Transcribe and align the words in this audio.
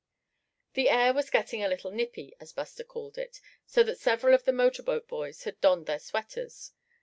The 0.73 0.89
air 0.89 1.13
was 1.13 1.29
getting 1.29 1.61
a 1.63 1.67
little 1.67 1.91
"nippy," 1.91 2.33
as 2.39 2.51
Buster 2.53 2.83
called 2.83 3.19
it; 3.19 3.39
so 3.67 3.83
that 3.83 3.99
several 3.99 4.33
of 4.33 4.45
the 4.45 4.51
motorboat 4.51 5.07
boys 5.07 5.43
had 5.43 5.61
donned 5.61 5.85
their 5.85 5.99
sweaters. 5.99 6.71